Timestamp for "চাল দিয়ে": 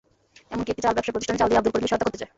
1.39-1.59